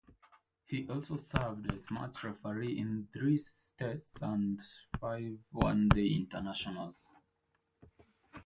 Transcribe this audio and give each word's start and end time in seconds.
He 0.65 0.89
also 0.89 1.15
served 1.15 1.71
as 1.71 1.91
match 1.91 2.23
referee 2.23 2.79
in 2.79 3.07
three 3.13 3.37
Tests 3.77 4.19
and 4.23 4.59
five 4.99 5.37
One 5.51 5.89
Day 5.89 6.07
Internationals. 6.07 7.13